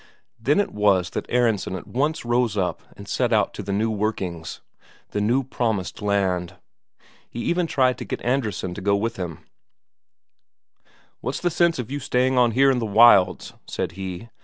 Then 0.39 0.59
it 0.59 0.71
was 0.73 1.11
that 1.11 1.29
Aronsen 1.29 1.75
at 1.75 1.85
once 1.85 2.25
rose 2.25 2.57
up 2.57 2.81
and 2.97 3.07
set 3.07 3.31
out 3.31 3.55
for 3.55 3.61
the 3.61 3.71
new 3.71 3.91
workings, 3.91 4.59
the 5.11 5.21
new 5.21 5.43
promised 5.43 6.01
land. 6.01 6.55
He 7.29 7.41
even 7.41 7.67
tried 7.67 7.99
to 7.99 8.05
get 8.05 8.25
Andresen 8.25 8.73
to 8.73 8.81
go 8.81 8.95
with 8.95 9.17
him: 9.17 9.45
"What's 11.19 11.39
the 11.41 11.51
sense 11.51 11.77
of 11.77 11.91
you 11.91 11.99
staying 11.99 12.35
on 12.35 12.49
here 12.53 12.71
in 12.71 12.79
the 12.79 12.85
wilds?" 12.87 13.53
said 13.67 13.91
he. 13.91 14.29